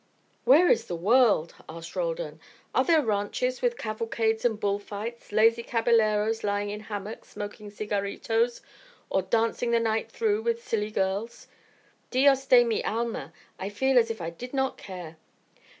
"Where 0.45 0.67
is 0.67 0.85
the 0.87 0.95
world?" 0.95 1.53
asked 1.69 1.95
Roldan. 1.95 2.39
"Are 2.73 2.83
there 2.83 3.03
ranches, 3.03 3.61
with 3.61 3.77
cavalcades 3.77 4.43
and 4.43 4.59
bull 4.59 4.79
fights, 4.79 5.31
lazy 5.31 5.61
caballeros 5.61 6.43
lying 6.43 6.71
in 6.71 6.79
hammocks 6.79 7.29
smoking 7.29 7.69
cigarritos, 7.69 8.61
or 9.11 9.21
dancing 9.21 9.69
the 9.69 9.79
night 9.79 10.11
through 10.11 10.41
with 10.41 10.67
silly 10.67 10.89
girls? 10.89 11.47
Dios 12.09 12.47
de 12.47 12.63
mi 12.63 12.83
alma! 12.83 13.31
I 13.59 13.69
feel 13.69 13.99
as 13.99 14.09
if 14.09 14.21
I 14.21 14.31
did 14.31 14.55
not 14.55 14.75
care." 14.75 15.17